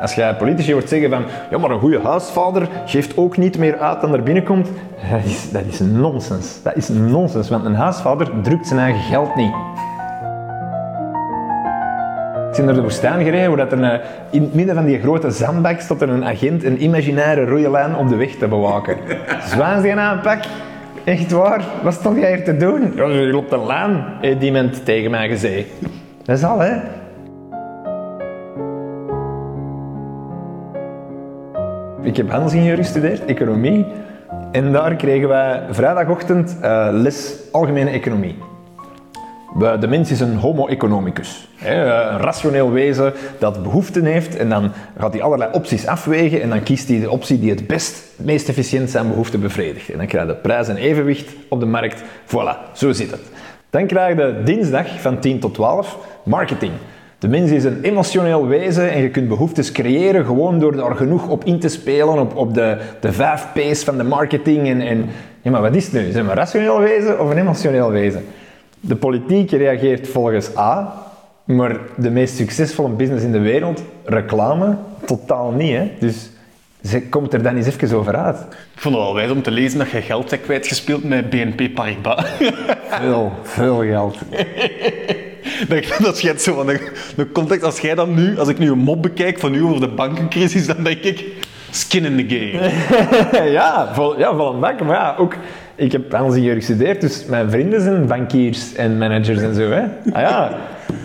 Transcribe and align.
Als 0.00 0.14
jij 0.14 0.34
politici 0.34 0.72
hoort 0.72 0.88
zeggen 0.88 1.10
van, 1.10 1.24
ja 1.50 1.58
maar 1.58 1.70
een 1.70 1.78
goede 1.78 2.00
huisvader 2.00 2.68
geeft 2.86 3.16
ook 3.16 3.36
niet 3.36 3.58
meer 3.58 3.78
uit 3.78 4.00
dan 4.00 4.12
er 4.12 4.22
binnenkomt, 4.22 4.68
dat 5.10 5.24
is, 5.24 5.50
dat 5.50 5.62
is 5.68 5.80
nonsens. 5.80 6.62
Dat 6.62 6.76
is 6.76 6.88
nonsens, 6.88 7.48
want 7.48 7.64
een 7.64 7.74
huisvader 7.74 8.30
drukt 8.42 8.66
zijn 8.66 8.80
eigen 8.80 9.02
geld 9.02 9.34
niet. 9.34 9.52
Ik 12.50 12.56
ben 12.56 12.64
naar 12.64 12.74
de 12.74 12.82
woestijn 12.82 13.24
gereden, 13.24 13.56
waar 13.56 13.72
er 13.72 13.82
een, 13.82 14.00
in 14.30 14.42
het 14.42 14.54
midden 14.54 14.74
van 14.74 14.84
die 14.84 15.00
grote 15.00 15.30
zandbak 15.30 15.80
stond 15.80 16.00
er 16.00 16.08
een 16.08 16.24
agent 16.24 16.64
een 16.64 16.82
imaginaire 16.82 17.44
rode 17.44 17.70
lijn 17.70 17.96
op 17.96 18.08
de 18.08 18.16
weg 18.16 18.30
te 18.30 18.48
bewaken. 18.48 18.96
Zwaanzige 19.44 19.96
aanpak. 19.96 20.38
Echt 21.04 21.30
waar? 21.30 21.64
Wat 21.82 21.94
stond 21.94 22.18
jij 22.18 22.34
hier 22.34 22.44
te 22.44 22.56
doen? 22.56 22.92
Ja, 22.96 23.06
je 23.06 23.26
loopt 23.26 23.52
een 23.52 23.58
laan, 23.58 24.04
heeft 24.20 24.42
iemand 24.42 24.84
tegen 24.84 25.10
mij 25.10 25.28
gezegd. 25.28 25.66
Dat 26.24 26.36
is 26.36 26.44
al, 26.44 26.58
hè? 26.58 26.76
Ik 32.08 32.16
heb 32.16 32.30
handelsingenieur 32.30 32.76
gestudeerd, 32.76 33.24
economie. 33.24 33.86
En 34.52 34.72
daar 34.72 34.96
kregen 34.96 35.28
wij 35.28 35.62
vrijdagochtend 35.70 36.56
uh, 36.62 36.88
les 36.92 37.34
algemene 37.52 37.90
economie. 37.90 38.36
De 39.80 39.86
mens 39.88 40.10
is 40.10 40.20
een 40.20 40.36
homo 40.36 40.66
economicus. 40.66 41.48
Een 41.64 42.18
rationeel 42.18 42.70
wezen 42.70 43.12
dat 43.38 43.62
behoeften 43.62 44.04
heeft 44.04 44.36
en 44.36 44.48
dan 44.48 44.72
gaat 44.98 45.12
hij 45.12 45.22
allerlei 45.22 45.50
opties 45.52 45.86
afwegen 45.86 46.42
en 46.42 46.48
dan 46.48 46.62
kiest 46.62 46.88
hij 46.88 47.00
de 47.00 47.10
optie 47.10 47.38
die 47.38 47.50
het 47.50 47.66
best, 47.66 48.02
meest 48.16 48.48
efficiënt 48.48 48.90
zijn 48.90 49.08
behoeften 49.08 49.40
bevredigt. 49.40 49.88
En 49.88 49.98
dan 49.98 50.06
krijg 50.06 50.26
je 50.26 50.34
prijs 50.34 50.68
en 50.68 50.76
evenwicht 50.76 51.32
op 51.48 51.60
de 51.60 51.66
markt. 51.66 52.02
Voilà, 52.26 52.72
zo 52.72 52.92
zit 52.92 53.10
het. 53.10 53.22
Dan 53.70 53.86
krijg 53.86 54.16
je 54.16 54.42
dinsdag 54.44 55.00
van 55.00 55.18
10 55.18 55.40
tot 55.40 55.54
12 55.54 55.98
marketing. 56.24 56.72
De 57.18 57.28
mens 57.28 57.50
is 57.50 57.64
een 57.64 57.82
emotioneel 57.82 58.46
wezen 58.46 58.90
en 58.90 59.02
je 59.02 59.10
kunt 59.10 59.28
behoeftes 59.28 59.72
creëren 59.72 60.24
gewoon 60.24 60.58
door 60.58 60.76
daar 60.76 60.96
genoeg 60.96 61.28
op 61.28 61.44
in 61.44 61.58
te 61.58 61.68
spelen, 61.68 62.20
op, 62.20 62.36
op 62.36 62.54
de, 62.54 62.78
de 63.00 63.12
vijf 63.12 63.46
P's 63.54 63.84
van 63.84 63.96
de 63.96 64.02
marketing. 64.02 64.68
En, 64.68 64.80
en, 64.80 65.06
ja, 65.42 65.50
maar 65.50 65.60
wat 65.60 65.74
is 65.74 65.84
het 65.84 65.92
nu? 65.92 66.10
Zijn 66.10 66.24
we 66.24 66.30
een 66.30 66.36
rationeel 66.36 66.80
wezen 66.80 67.20
of 67.20 67.30
een 67.30 67.38
emotioneel 67.38 67.90
wezen? 67.90 68.24
De 68.80 68.96
politiek 68.96 69.50
reageert 69.50 70.08
volgens 70.08 70.56
A, 70.56 70.94
maar 71.44 71.76
de 71.96 72.10
meest 72.10 72.36
succesvolle 72.36 72.88
business 72.88 73.24
in 73.24 73.32
de 73.32 73.40
wereld, 73.40 73.82
reclame, 74.04 74.76
totaal 75.04 75.50
niet. 75.50 75.76
Hè? 75.76 75.90
Dus 76.00 76.30
ze 76.82 77.02
komt 77.02 77.32
er 77.32 77.42
dan 77.42 77.56
eens 77.56 77.66
even 77.66 77.98
over 77.98 78.16
uit. 78.16 78.38
Ik 78.74 78.80
vond 78.80 78.94
het 78.94 79.04
wel 79.04 79.14
wijs 79.14 79.30
om 79.30 79.42
te 79.42 79.50
lezen 79.50 79.78
dat 79.78 79.90
je 79.90 80.00
geld 80.00 80.30
hebt 80.30 80.42
kwijtgespeeld 80.42 81.04
met 81.04 81.30
BNP 81.30 81.74
Paribas. 81.74 82.24
Veel, 82.88 83.32
veel 83.42 83.76
geld. 83.78 84.18
dat 85.98 86.18
schetst 86.18 86.44
zo 86.44 86.54
van 86.54 86.66
de, 86.66 87.32
context. 87.32 87.64
Als 87.64 87.80
jij 87.80 87.94
dan 87.94 88.14
nu, 88.14 88.38
als 88.38 88.48
ik 88.48 88.58
nu 88.58 88.70
een 88.70 88.78
mop 88.78 89.02
bekijk 89.02 89.38
van 89.38 89.54
u 89.54 89.62
over 89.62 89.80
de 89.80 89.88
bankencrisis, 89.88 90.66
dan 90.66 90.84
denk 90.84 91.02
ik 91.02 91.24
skin 91.70 92.04
in 92.04 92.28
the 92.28 92.36
game. 92.36 93.50
ja, 93.58 93.94
vol, 93.94 94.18
ja, 94.18 94.34
vol 94.36 94.54
een 94.54 94.60
bak. 94.60 94.82
Maar 94.82 94.96
ja, 94.96 95.14
ook, 95.18 95.34
ik 95.74 95.92
heb 95.92 96.32
hier 96.32 96.54
gestudeerd, 96.54 97.00
dus 97.00 97.24
mijn 97.24 97.50
vrienden 97.50 97.80
zijn 97.80 98.06
bankiers 98.06 98.74
en 98.74 98.98
managers 98.98 99.40
en 99.40 99.54
zo. 99.54 99.70
Hè. 99.70 99.82
Ah 100.12 100.20
ja. 100.20 100.58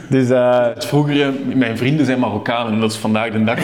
Dus, 0.08 0.30
uh... 0.30 0.66
Vroeger, 0.78 1.34
mijn 1.54 1.78
vrienden 1.78 2.06
zijn 2.06 2.20
Marokkaan 2.20 2.72
en 2.72 2.80
dat 2.80 2.92
is 2.92 2.98
vandaag 2.98 3.32
de 3.32 3.44
dag. 3.44 3.64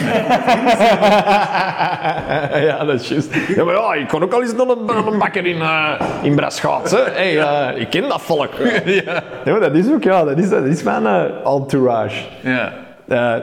ja, 2.68 2.84
dat 2.84 3.00
is 3.00 3.08
juist. 3.08 3.34
Ja, 3.56 3.64
maar 3.64 3.74
ja, 3.74 3.94
ik 3.94 4.08
kon 4.08 4.22
ook 4.22 4.32
al 4.32 4.42
eens 4.42 4.54
naar 4.54 4.68
een, 4.68 5.12
een 5.12 5.18
bakker 5.18 5.46
in, 5.46 5.56
uh, 5.56 6.00
in 6.22 6.34
Braschaat. 6.34 6.90
Hey, 7.12 7.34
uh, 7.34 7.80
ik 7.80 7.90
ken 7.90 8.08
dat 8.08 8.22
volk. 8.22 8.52
ja. 9.04 9.22
ja 9.44 9.58
dat 9.58 9.74
is 9.74 9.90
ook, 9.90 10.02
ja, 10.02 10.24
dat 10.24 10.38
is, 10.38 10.48
dat 10.48 10.64
is 10.64 10.82
mijn 10.82 11.06
entourage. 11.44 12.24
Ja. 12.40 12.72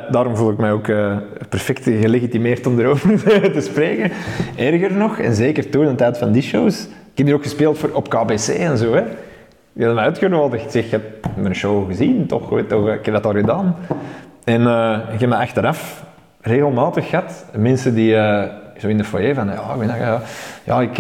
Daarom 0.10 0.36
voel 0.36 0.52
ik 0.52 0.58
mij 0.58 0.72
ook 0.72 0.90
perfect 1.50 1.84
gelegitimeerd 1.84 2.68
om 2.68 2.80
erover 2.80 3.20
te 3.54 3.62
spreken. 3.62 4.12
Erger 4.56 4.94
nog, 4.94 5.20
en 5.20 5.36
zeker 5.36 5.70
toen 5.70 5.84
in 5.84 5.90
de 5.90 5.96
tijd 5.96 6.18
van 6.18 6.32
die 6.32 6.42
shows, 6.42 6.82
ik 6.84 7.18
heb 7.18 7.26
hier 7.26 7.36
ook 7.36 7.44
gespeeld 7.44 7.78
voor, 7.78 7.90
op 7.94 8.10
KBC 8.10 8.48
en 8.48 8.78
zo. 8.78 8.94
Hè. 8.94 9.04
Je 9.78 9.84
hebt 9.84 9.96
me 9.96 10.02
uitgenodigd. 10.02 10.72
Zeg, 10.72 10.84
je 10.84 10.90
hebt 10.90 11.36
mijn 11.36 11.56
show 11.56 11.88
gezien, 11.88 12.28
toch? 12.28 12.50
Weet 12.50 12.70
toch? 12.70 12.90
Ik 12.90 13.06
heb 13.06 13.14
dat 13.14 13.26
al 13.26 13.32
gedaan. 13.32 13.76
En 14.44 14.62
uh, 14.62 14.98
ik 15.14 15.20
heb 15.20 15.30
me 15.30 15.36
achteraf 15.36 16.04
regelmatig 16.42 17.10
gehad. 17.10 17.46
Mensen 17.56 17.96
die 17.96 18.14
zo 18.78 18.88
in 18.88 18.98
de 18.98 19.04
foyer 19.04 19.36
van, 19.36 19.48
ja, 19.48 19.76
ik, 19.82 19.98
ja, 19.98 20.22
ja, 20.64 20.82
ik 20.82 20.98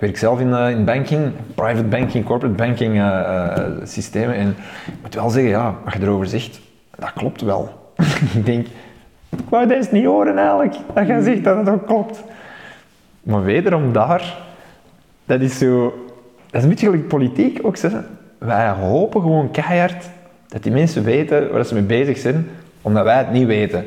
werk 0.00 0.16
zelf 0.16 0.40
in, 0.40 0.54
in 0.54 0.84
banking, 0.84 1.32
private 1.54 1.84
banking, 1.84 2.24
corporate 2.24 2.54
banking 2.54 3.02
systemen. 3.84 4.34
En 4.34 4.48
ik 4.86 5.02
moet 5.02 5.14
wel 5.14 5.30
zeggen, 5.30 5.50
ja, 5.50 5.74
wat 5.84 5.92
je 5.92 6.00
erover 6.00 6.26
zegt, 6.26 6.60
dat 6.98 7.12
klopt 7.12 7.40
wel. 7.40 7.92
ik 8.36 8.46
denk, 8.46 8.66
ik 9.28 9.48
wou 9.48 9.66
deze 9.66 9.88
niet 9.92 10.04
horen 10.04 10.38
eigenlijk, 10.38 10.74
dat 10.94 11.06
je 11.06 11.22
zegt 11.22 11.44
dat 11.44 11.56
het 11.56 11.68
ook 11.68 11.86
klopt. 11.86 12.22
Maar 13.22 13.42
wederom 13.42 13.92
daar, 13.92 14.36
dat 15.24 15.40
is 15.40 15.58
zo, 15.58 15.94
is 16.56 16.62
een 16.62 16.68
beetje 16.68 16.86
gelijk 16.86 17.08
politiek 17.08 17.58
ook. 17.62 17.76
Zo. 17.76 17.88
Wij 18.38 18.68
hopen 18.68 19.20
gewoon 19.20 19.50
keihard 19.50 20.08
dat 20.48 20.62
die 20.62 20.72
mensen 20.72 21.04
weten 21.04 21.52
waar 21.52 21.64
ze 21.64 21.74
mee 21.74 21.82
bezig 21.82 22.18
zijn, 22.18 22.48
omdat 22.82 23.04
wij 23.04 23.18
het 23.18 23.32
niet 23.32 23.46
weten. 23.46 23.84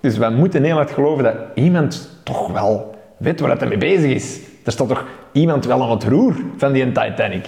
Dus 0.00 0.18
wij 0.18 0.30
moeten 0.30 0.64
heel 0.64 0.74
hard 0.74 0.90
geloven 0.90 1.24
dat 1.24 1.34
iemand 1.54 2.20
toch 2.24 2.52
wel 2.52 2.94
weet 3.16 3.40
waar 3.40 3.50
het 3.50 3.68
mee 3.68 3.78
bezig 3.78 4.10
is. 4.10 4.40
Er 4.64 4.72
staat 4.72 4.88
toch 4.88 5.06
iemand 5.32 5.64
wel 5.64 5.82
aan 5.82 5.90
het 5.90 6.04
roer 6.04 6.34
van 6.56 6.72
die 6.72 6.92
Titanic. 6.92 7.46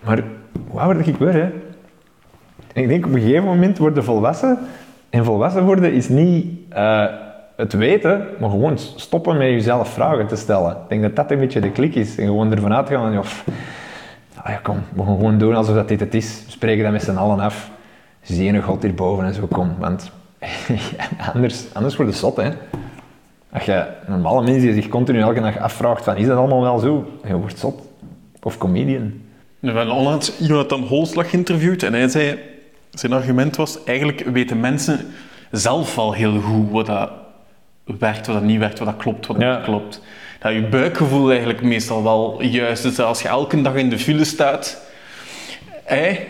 Maar 0.00 0.22
hoe 0.68 0.80
ouder 0.80 1.08
ik 1.08 1.16
word, 1.16 1.32
hè? 1.32 1.50
En 2.72 2.82
ik 2.82 2.88
denk 2.88 3.06
op 3.06 3.12
een 3.14 3.20
gegeven 3.20 3.44
moment 3.44 3.78
worden 3.78 4.04
volwassen 4.04 4.58
en 5.10 5.24
volwassen 5.24 5.64
worden 5.64 5.92
is 5.92 6.08
niet 6.08 6.46
uh, 6.72 7.06
het 7.56 7.72
weten, 7.72 8.26
maar 8.38 8.50
gewoon 8.50 8.78
stoppen 8.78 9.36
met 9.36 9.48
jezelf 9.48 9.88
vragen 9.88 10.26
te 10.26 10.36
stellen. 10.36 10.70
Ik 10.70 10.88
denk 10.88 11.02
dat 11.02 11.16
dat 11.16 11.30
een 11.30 11.38
beetje 11.38 11.60
de 11.60 11.70
klik 11.70 11.94
is. 11.94 12.18
En 12.18 12.26
gewoon 12.26 12.52
ervan 12.52 12.74
uitgaan 12.74 13.16
ah 13.16 13.24
ja, 14.54 14.60
kom, 14.62 14.82
we 14.94 15.02
gaan 15.02 15.16
gewoon 15.16 15.38
doen 15.38 15.54
alsof 15.54 15.74
dat 15.74 15.88
dit 15.88 16.00
het 16.00 16.14
is. 16.14 16.42
We 16.44 16.50
spreken 16.50 16.82
dat 16.82 16.92
met 16.92 17.02
z'n 17.02 17.16
allen 17.16 17.40
af. 17.40 17.70
Zie 18.22 18.44
je 18.44 18.52
een 18.52 18.62
God 18.62 18.82
hierboven 18.82 19.24
en 19.24 19.34
zo, 19.34 19.46
kom. 19.46 19.74
Want 19.78 20.10
anders, 21.34 21.64
anders 21.72 21.96
wordt 21.96 22.10
het 22.10 22.20
zot, 22.20 22.36
hè. 22.36 22.50
Als 23.52 23.64
je 23.64 23.86
normale 24.06 24.42
mensen 24.42 24.62
die 24.62 24.74
zich 24.74 24.88
continu 24.88 25.20
elke 25.20 25.40
dag 25.40 25.58
afvraagt 25.58 26.04
van, 26.04 26.16
is 26.16 26.26
dat 26.26 26.38
allemaal 26.38 26.60
wel 26.60 26.78
zo? 26.78 27.10
Je 27.26 27.36
wordt 27.36 27.58
zot. 27.58 27.82
Of 28.42 28.58
comedian. 28.58 29.12
We 29.58 29.70
hebben 29.70 29.94
onlangs 29.94 30.32
Jonathan 30.38 30.82
Holslag 30.82 31.30
geïnterviewd 31.30 31.82
en 31.82 31.92
hij 31.92 32.08
zei 32.08 32.38
zijn 32.90 33.12
argument 33.12 33.56
was, 33.56 33.84
eigenlijk 33.84 34.20
weten 34.20 34.60
mensen 34.60 35.00
zelf 35.50 35.98
al 35.98 36.12
heel 36.12 36.40
goed 36.40 36.70
wat 36.70 36.86
dat 36.86 37.10
werkt, 37.84 38.26
wat 38.26 38.36
dat 38.36 38.44
niet 38.44 38.58
werkt, 38.58 38.78
wat 38.78 38.88
dat 38.88 38.96
klopt, 38.96 39.26
wat 39.26 39.40
dat 39.40 39.56
niet 39.56 39.64
klopt. 39.64 40.00
Dat 40.44 40.52
je 40.52 40.62
buikgevoel 40.62 41.30
eigenlijk 41.30 41.62
meestal 41.62 42.02
wel 42.02 42.42
juist 42.42 42.84
is. 42.84 42.98
Als 42.98 43.22
je 43.22 43.28
elke 43.28 43.62
dag 43.62 43.74
in 43.74 43.90
de 43.90 43.98
file 43.98 44.24
staat 44.24 44.82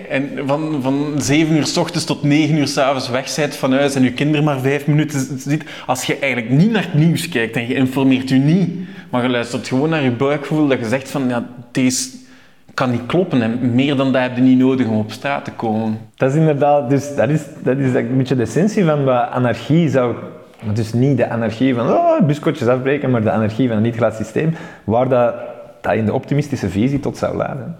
en 0.09 0.29
van, 0.47 0.79
van 0.83 1.15
7 1.19 1.57
uur 1.57 1.67
s 1.67 1.77
ochtends 1.77 2.05
tot 2.05 2.23
9 2.23 2.57
uur 2.57 2.69
s 2.69 2.79
avonds 2.79 3.09
weg 3.09 3.55
van 3.57 3.73
huis 3.73 3.95
en 3.95 4.03
je 4.03 4.13
kinderen 4.13 4.45
maar 4.45 4.61
5 4.61 4.87
minuten 4.87 5.41
ziet, 5.41 5.65
als 5.87 6.05
je 6.05 6.19
eigenlijk 6.19 6.53
niet 6.53 6.71
naar 6.71 6.83
het 6.83 6.95
nieuws 6.95 7.29
kijkt 7.29 7.57
en 7.57 7.67
je 7.67 7.75
informeert 7.75 8.29
je 8.29 8.35
niet, 8.35 8.71
maar 9.11 9.23
je 9.23 9.29
luistert 9.29 9.69
gewoon 9.69 9.89
naar 9.89 10.03
je 10.03 10.11
buikgevoel, 10.11 10.69
dat 10.69 10.79
je 10.79 10.89
zegt 10.89 11.11
van 11.11 11.29
ja, 11.29 11.49
deze 11.73 12.09
kan 12.75 12.91
niet 12.91 13.07
kloppen. 13.07 13.43
En 13.43 13.75
meer 13.75 13.97
dan 13.97 14.13
dat 14.13 14.23
heb 14.23 14.37
je 14.37 14.43
niet 14.43 14.59
nodig 14.59 14.87
om 14.87 14.99
op 14.99 15.13
straat 15.13 15.45
te 15.45 15.53
komen. 15.53 15.99
Dat 16.17 16.31
is 16.31 16.37
inderdaad, 16.37 16.91
dus 16.91 17.15
dat 17.17 17.29
is, 17.29 17.41
dat 17.63 17.79
is 17.79 17.95
een 17.95 18.17
beetje 18.17 18.37
de 18.37 18.43
essentie 18.43 18.85
van 18.85 19.05
wat 19.05 19.31
anarchie 19.31 19.89
zou... 19.89 20.15
Dus 20.73 20.93
niet 20.93 21.17
de 21.17 21.29
anarchie 21.29 21.75
van 21.75 21.91
oh, 21.91 22.21
buskotjes 22.21 22.69
afbreken, 22.69 23.11
maar 23.11 23.23
de 23.23 23.31
anarchie 23.31 23.69
van 23.69 23.77
een 23.77 23.83
niet-glad 23.83 24.15
systeem, 24.15 24.55
waar 24.85 25.09
dat, 25.09 25.35
dat 25.81 25.95
in 25.95 26.05
de 26.05 26.13
optimistische 26.13 26.69
visie 26.69 27.01
tot 27.01 27.17
zou 27.17 27.37
leiden. 27.37 27.77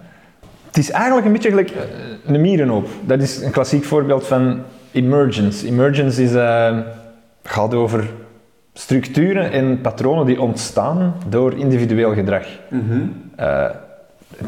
Het 0.65 0.77
is 0.77 0.91
eigenlijk 0.91 1.25
een 1.25 1.31
beetje 1.31 1.49
gelijk 1.49 1.69
eh, 1.69 1.81
een 2.25 2.41
mierenhoop. 2.41 2.87
Dat 3.01 3.21
is 3.21 3.41
een 3.41 3.51
klassiek 3.51 3.83
voorbeeld 3.83 4.27
van 4.27 4.59
emergence. 4.91 5.67
Emergence 5.67 6.23
is, 6.23 6.33
uh, 6.33 6.77
gaat 7.43 7.73
over 7.73 8.09
structuren 8.73 9.51
en 9.51 9.81
patronen 9.81 10.25
die 10.25 10.41
ontstaan 10.41 11.15
door 11.29 11.53
individueel 11.53 12.13
gedrag. 12.13 12.45
Mm 12.69 13.23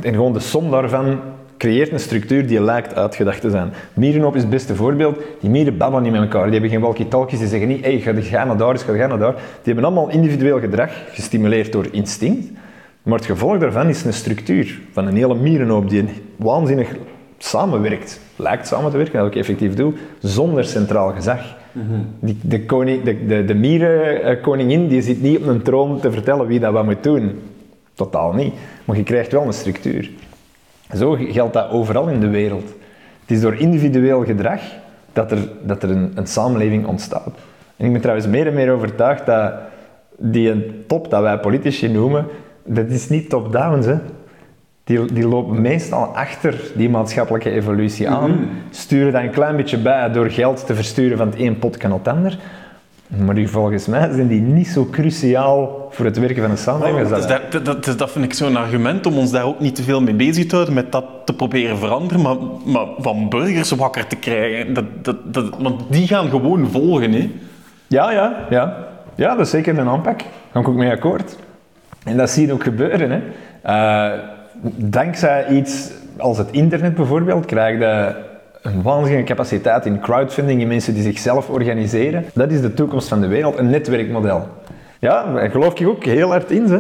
en 0.02 0.14
gewoon 0.14 0.34
de 0.34 0.40
som 0.40 0.72
daarvan 0.72 1.20
creëert 1.58 1.92
een 1.92 2.00
structuur 2.00 2.48
die 2.48 2.62
lijkt 2.62 2.96
uitgedacht 2.96 3.42
te 3.42 3.50
zijn. 3.50 3.74
Mierenhoop 3.94 4.36
is 4.36 4.42
het 4.42 4.50
beste 4.50 4.76
voorbeeld. 4.76 5.18
Die 5.40 5.50
mieren 5.50 5.78
babbelen 5.78 6.04
niet 6.04 6.12
met 6.12 6.22
elkaar. 6.22 6.44
Die 6.44 6.52
hebben 6.52 6.70
geen 6.70 6.82
walkie-talkies. 6.82 7.40
Die 7.40 7.48
zeggen 7.48 7.68
niet, 7.68 7.84
hey, 7.84 8.00
ga, 8.00 8.14
ga 8.16 8.46
naar 8.46 8.58
daar, 8.58 8.78
ga, 8.78 9.08
naar 9.08 9.18
daar. 9.20 9.34
Die 9.34 9.74
hebben 9.74 9.84
allemaal 9.84 10.10
individueel 10.10 10.60
gedrag, 10.60 10.92
gestimuleerd 11.12 11.72
door 11.72 11.88
instinct. 11.92 12.48
Maar 13.04 13.18
het 13.18 13.28
gevolg 13.28 13.58
daarvan 13.58 13.90
is 13.90 14.04
een 14.04 14.14
structuur 14.14 14.80
van 14.92 15.08
een 15.08 15.16
hele 15.16 15.36
mierenhoop 15.36 15.90
die 15.90 16.06
waanzinnig 16.36 16.90
samenwerkt. 17.38 18.20
Lijkt 18.36 18.68
samen 18.68 18.92
te 18.92 18.98
werken, 18.98 19.20
dat 19.20 19.28
ik 19.28 19.36
effectief 19.36 19.74
doe, 19.74 19.94
zonder 20.20 20.66
centraal 20.66 21.12
gezag. 21.12 21.56
die, 22.20 22.38
de, 22.42 22.66
koning, 22.66 23.04
de, 23.04 23.26
de, 23.26 23.46
de 23.46 23.54
mierenkoningin 23.54 24.88
die 24.88 25.02
zit 25.02 25.22
niet 25.22 25.38
op 25.38 25.46
een 25.46 25.62
troon 25.62 26.00
te 26.00 26.12
vertellen 26.12 26.48
wie 26.48 26.60
dat 26.60 26.74
wat 26.74 26.86
moet 26.86 27.04
doen. 27.04 27.40
Totaal 27.94 28.34
niet. 28.34 28.54
Maar 28.86 28.98
je 28.98 29.04
krijgt 29.04 29.32
wel 29.32 29.44
een 29.44 29.54
structuur. 29.54 30.10
Zo 30.96 31.18
geldt 31.20 31.54
dat 31.54 31.70
overal 31.70 32.08
in 32.08 32.20
de 32.20 32.30
wereld. 32.30 32.68
Het 33.22 33.32
is 33.36 33.42
door 33.42 33.56
individueel 33.56 34.24
gedrag 34.26 34.62
dat 35.14 35.32
er, 35.32 35.38
dat 35.62 35.84
er 35.84 35.90
een, 35.90 36.12
een 36.16 36.28
samenleving 36.28 36.86
ontstaat. 36.86 37.32
En 37.78 37.86
ik 37.86 37.92
ben 37.92 38.02
trouwens 38.02 38.28
meer 38.28 38.48
en 38.48 38.54
meer 38.54 38.72
overtuigd 38.72 39.26
dat 39.26 39.54
die 40.18 40.84
top 40.88 41.10
dat 41.10 41.22
wij 41.22 41.38
politici 41.40 41.88
noemen, 41.92 42.26
dat 42.66 42.90
is 42.90 43.10
niet 43.10 43.30
top-down. 43.30 43.82
hè. 43.88 43.96
Die, 44.84 45.14
die 45.14 45.28
lopen 45.28 45.62
meestal 45.62 46.04
achter 46.06 46.62
die 46.76 46.90
maatschappelijke 46.90 47.50
evolutie 47.52 48.10
aan, 48.10 48.32
Mhm. 48.32 48.44
sturen 48.70 49.14
dat 49.14 49.22
een 49.22 49.30
klein 49.30 49.56
beetje 49.56 49.78
bij 49.78 50.12
door 50.12 50.30
geld 50.30 50.66
te 50.66 50.76
versturen 50.76 51.18
van 51.18 51.28
het 51.30 51.40
een 51.40 51.60
pot 51.60 51.78
kan 51.78 51.92
het 51.92 52.08
ander. 52.08 52.38
Maar 53.08 53.36
die, 53.36 53.48
volgens 53.50 53.86
mij 53.88 54.12
zijn 54.14 54.28
die 54.28 54.42
niet 54.42 54.68
zo 54.68 54.88
cruciaal 54.92 55.88
voor 55.92 56.06
het 56.06 56.18
werken 56.20 56.42
van 56.42 56.52
een 56.52 56.58
samenleving. 56.58 57.08
Dus 57.08 57.28
dat- 57.28 57.66
dat, 57.66 57.98
dat, 57.98 58.12
vind 58.12 58.26
ik 58.26 58.34
zo'n 58.34 58.56
argument 58.58 59.06
om 59.06 59.18
ons 59.18 59.32
daar 59.32 59.46
ook 59.46 59.60
niet 59.60 59.76
te 59.76 59.84
veel 59.84 60.02
mee 60.02 60.14
bezig 60.14 60.46
te 60.46 60.54
houden, 60.56 60.74
met 60.76 60.92
dat 60.92 61.06
te 61.26 61.34
proberen 61.34 61.78
veranderen, 61.78 62.22
maar, 62.22 62.36
maar 62.66 62.86
van 62.98 63.30
burgers 63.30 63.72
wakker 63.72 64.08
te 64.08 64.16
krijgen. 64.16 64.74
Dat, 64.74 64.86
dat, 65.02 65.34
dat, 65.34 65.50
want 65.60 65.82
die 65.90 66.08
gaan 66.08 66.30
gewoon 66.30 66.68
volgen. 66.72 67.12
Hè. 67.12 67.32
Ja, 67.88 68.12
ja, 68.12 68.46
ja. 68.50 68.78
Ja, 69.16 69.30
dat 69.36 69.46
is 69.46 69.50
zeker 69.50 69.78
een 69.78 69.88
aanpak. 69.88 70.18
Daar 70.20 70.28
ga 70.54 70.60
ik 70.60 70.68
ook 70.68 70.76
mee 70.76 70.92
akkoord. 70.92 71.38
En 72.04 72.18
dat 72.18 72.30
zie 72.30 72.46
je 72.48 72.54
ook 72.54 72.64
gebeuren. 72.64 73.12
Hè. 73.12 73.22
Eh, 73.62 74.20
dankzij 74.76 75.48
iets 75.48 75.92
als 76.18 76.38
het 76.38 76.48
internet 76.52 76.96
bijvoorbeeld, 76.96 77.46
krijg 77.46 77.80
je 77.80 78.16
een 78.68 78.82
waanzinnige 78.82 79.26
capaciteit 79.26 79.86
in 79.86 80.00
crowdfunding, 80.00 80.62
in 80.62 80.68
mensen 80.68 80.94
die 80.94 81.04
zichzelf 81.04 81.50
organiseren. 81.50 82.26
Dat 82.34 82.52
is 82.52 82.62
de 82.62 82.74
toekomst 82.74 83.08
van 83.08 83.22
de 83.22 83.28
wereld, 83.28 83.58
een 83.58 83.70
netwerkmodel. 83.70 84.48
Ja, 85.00 85.34
daar 85.34 85.50
geloof 85.50 85.80
ik 85.80 85.88
ook 85.88 86.04
heel 86.04 86.30
hard 86.30 86.52
in. 86.52 86.64
Hè. 86.64 86.80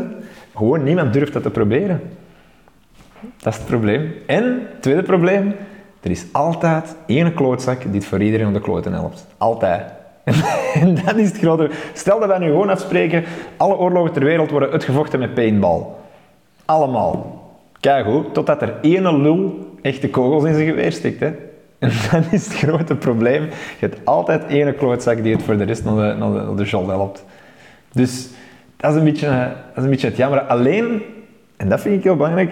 Gewoon 0.56 0.84
niemand 0.84 1.14
durft 1.14 1.34
dat 1.34 1.44
te 1.44 1.50
proberen. 1.50 2.02
Dat 3.38 3.54
is 3.54 3.60
het 3.60 3.68
probleem. 3.68 4.14
En, 4.26 4.68
tweede 4.80 5.04
probleem, 5.04 5.56
er 6.02 6.12
is 6.12 6.26
altijd 6.32 6.96
één 7.06 7.34
klootzak 7.34 7.82
die 7.82 7.92
het 7.92 8.06
voor 8.06 8.22
iedereen 8.22 8.48
op 8.48 8.54
de 8.54 8.62
kloten 8.62 8.94
helpt. 8.94 9.28
Altijd. 9.38 9.84
En 10.74 10.96
dat 11.06 11.16
is 11.16 11.28
het 11.28 11.38
grote... 11.38 11.70
Stel 11.94 12.20
dat 12.20 12.28
wij 12.28 12.38
nu 12.38 12.46
gewoon 12.46 12.70
afspreken, 12.70 13.24
alle 13.58 13.78
oorlogen 13.78 14.14
ter 14.14 14.24
wereld 14.24 14.52
worden 14.52 14.72
uitgevochten 14.72 15.20
met 15.20 15.34
paintball. 15.34 15.86
Allemaal. 16.66 17.46
Kijk 17.80 18.06
goed, 18.06 18.34
totdat 18.34 18.62
er 18.62 18.74
één 18.82 19.22
lul 19.22 19.68
echte 19.82 20.10
kogels 20.10 20.44
in 20.44 20.54
zijn 20.54 20.68
geweer 20.68 20.92
stikt. 20.92 21.20
Hè. 21.20 21.32
En 21.80 21.92
dat 22.12 22.24
is 22.32 22.46
het 22.46 22.56
grote 22.56 22.96
probleem. 22.96 23.42
Je 23.44 23.50
hebt 23.88 24.00
altijd 24.04 24.46
één 24.46 24.76
klootzak 24.76 25.24
die 25.24 25.34
het 25.34 25.44
voor 25.44 25.58
de 25.58 25.64
rest 25.64 25.84
naar 25.84 25.96
de, 25.96 26.16
naar 26.18 26.32
de, 26.32 26.42
naar 26.42 26.56
de 26.56 26.64
jol 26.64 26.88
helpt. 26.88 27.26
Dus 27.92 28.28
dat 28.78 28.92
is, 28.92 28.98
een 28.98 29.04
beetje, 29.04 29.28
dat 29.68 29.78
is 29.78 29.84
een 29.84 29.90
beetje 29.90 30.08
het 30.08 30.18
jammer. 30.18 30.40
Alleen, 30.40 31.02
en 31.58 31.70
dat 31.70 31.82
vind 31.82 31.96
ik 31.96 32.04
heel 32.04 32.16
belangrijk, 32.16 32.52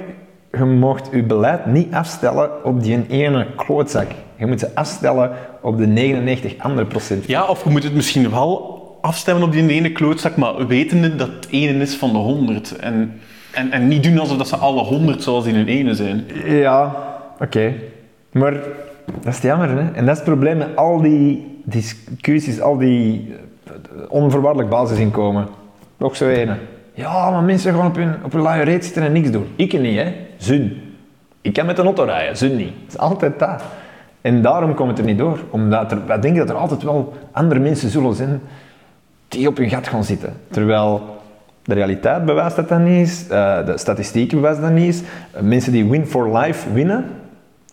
je 0.51 0.63
mocht 0.63 1.10
je 1.12 1.24
beleid 1.24 1.66
niet 1.66 1.94
afstellen 1.94 2.66
op 2.66 2.83
die 2.83 3.06
ene 3.07 3.48
klootzak. 3.56 4.07
Je 4.36 4.45
moet 4.45 4.60
ze 4.60 4.75
afstellen 4.75 5.31
op 5.62 5.77
de 5.77 5.88
99 5.88 6.54
andere 6.57 6.88
procent. 6.88 7.25
Ja, 7.25 7.45
of 7.45 7.63
je 7.63 7.69
moet 7.69 7.83
het 7.83 7.94
misschien 7.94 8.30
wel 8.30 8.74
afstemmen 9.01 9.44
op 9.44 9.51
die 9.51 9.69
ene 9.69 9.92
klootzak, 9.92 10.36
maar 10.36 10.68
wetende 10.68 11.16
dat 11.16 11.27
het 11.27 11.48
ene 11.50 11.81
is 11.81 11.95
van 11.95 12.12
de 12.12 12.18
honderd. 12.18 12.75
En, 12.75 13.19
en, 13.51 13.72
en 13.72 13.88
niet 13.88 14.04
doen 14.04 14.19
alsof 14.19 14.38
dat 14.38 14.48
ze 14.48 14.56
alle 14.56 14.81
honderd 14.81 15.24
zoals 15.24 15.45
in 15.45 15.56
hun 15.56 15.68
ene 15.68 15.94
zijn. 15.94 16.25
Ja, 16.45 16.95
oké. 17.39 17.74
Maar 18.31 18.54
dat 19.06 19.25
is 19.25 19.34
het 19.34 19.44
jammer, 19.44 19.69
hè? 19.69 19.92
En 19.92 20.06
dat 20.06 20.13
is 20.13 20.22
het 20.22 20.24
probleem 20.24 20.57
met 20.57 20.75
al 20.75 21.02
die 21.02 21.60
discussies, 21.63 22.62
al 22.62 22.78
die 22.78 23.36
eh, 23.63 23.72
onvoorwaardelijk 24.07 24.69
basisinkomen. 24.69 25.48
Nog 25.98 26.16
zo 26.16 26.28
ene. 26.28 26.56
Ja, 26.94 27.30
maar 27.31 27.44
mensen 27.44 27.74
gaan 27.74 27.88
op 27.88 27.96
hun, 27.96 28.13
op 28.24 28.31
hun 28.31 28.63
reet 28.63 28.84
zitten 28.84 29.04
en 29.04 29.12
niks 29.12 29.31
doen. 29.31 29.48
Ik 29.56 29.80
niet, 29.80 29.98
hè. 29.98 30.13
Zun. 30.38 30.81
Ik 31.42 31.54
kan 31.54 31.66
met 31.66 31.78
een 31.78 31.86
auto 31.86 32.04
rijden, 32.04 32.38
zun 32.38 32.56
niet. 32.56 32.74
Het 32.84 32.94
is 32.94 32.98
altijd 32.98 33.40
dat. 33.40 33.63
En 34.22 34.42
daarom 34.42 34.74
komt 34.74 34.90
het 34.90 35.00
er 35.00 35.06
niet 35.06 35.18
door. 35.18 35.40
Omdat 35.50 35.92
er, 35.92 36.06
wij 36.06 36.19
denken 36.19 36.40
dat 36.40 36.56
er 36.56 36.62
altijd 36.62 36.84
wel 36.84 37.13
andere 37.31 37.60
mensen 37.60 37.90
zullen 37.90 38.13
zijn 38.13 38.42
die 39.28 39.48
op 39.48 39.58
hun 39.58 39.69
gat 39.69 39.88
gaan 39.88 40.04
zitten. 40.04 40.34
Terwijl 40.50 41.19
de 41.63 41.74
realiteit 41.74 42.25
bewijst 42.25 42.56
dat 42.56 42.69
dat 42.69 42.80
niet 42.80 43.08
is, 43.08 43.28
eh, 43.28 43.66
de 43.66 43.78
statistieken 43.78 44.38
bewijzen 44.38 44.63
dat 44.63 44.72
niet 44.72 44.94
is. 44.94 45.01
Eh, 45.31 45.42
mensen 45.42 45.72
die 45.72 45.90
win 45.90 46.06
for 46.06 46.38
life 46.38 46.74
winnen, 46.74 47.06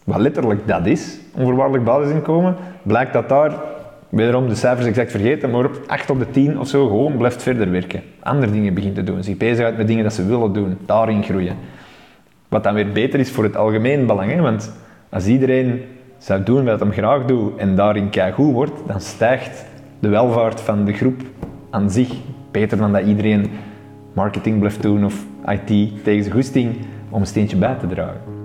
wat 0.04 0.20
letterlijk 0.20 0.66
dat 0.66 0.87
is, 0.87 1.19
onvoorwaardelijk 1.34 1.84
basisinkomen, 1.84 2.56
blijkt 2.82 3.12
dat 3.12 3.28
daar, 3.28 3.52
wederom 4.08 4.49
de 4.49 4.54
cijfers 4.54 4.87
exact 4.87 5.10
vergeten, 5.10 5.50
maar 5.50 5.64
op 5.64 5.81
8 5.87 6.10
op 6.10 6.19
de 6.19 6.31
10 6.31 6.58
of 6.58 6.69
zo 6.69 6.87
gewoon 6.87 7.16
blijft 7.16 7.43
verder 7.43 7.70
werken. 7.70 8.02
Andere 8.20 8.52
dingen 8.52 8.75
begint 8.75 8.94
te 8.94 9.04
doen, 9.04 9.22
zich 9.22 9.37
bezighoudt 9.37 9.76
met 9.76 9.87
dingen 9.87 10.02
dat 10.04 10.12
ze 10.12 10.26
willen 10.26 10.52
doen, 10.52 10.78
daarin 10.87 11.22
groeien. 11.22 11.56
Wat 12.49 12.64
dan 12.64 12.75
weer 12.75 12.93
beter 12.93 13.20
is 13.20 13.31
voor 13.31 13.44
het 13.44 13.56
algemeen 13.56 14.06
belang, 14.06 14.31
hè? 14.31 14.40
want 14.40 14.72
als 15.08 15.26
iedereen 15.26 15.82
zou 16.19 16.43
doen 16.43 16.64
wat 16.64 16.81
hem 16.81 16.93
graag 16.93 17.25
doet 17.25 17.56
en 17.56 17.76
daarin 17.76 18.10
goed 18.34 18.52
wordt, 18.52 18.72
dan 18.87 19.00
stijgt 19.00 19.64
de 19.99 20.08
welvaart 20.08 20.60
van 20.60 20.84
de 20.84 20.93
groep 20.93 21.20
aan 21.70 21.90
zich 21.90 22.12
beter 22.50 22.78
dan 22.78 22.93
dat 22.93 23.04
iedereen 23.04 23.50
marketing 24.12 24.58
blijft 24.58 24.82
doen 24.82 25.04
of 25.04 25.25
IT 25.46 25.66
tegen 26.04 26.22
zijn 26.22 26.34
goesting 26.34 26.76
om 27.08 27.20
een 27.20 27.26
steentje 27.26 27.56
bij 27.56 27.76
te 27.81 27.87
dragen. 27.87 28.41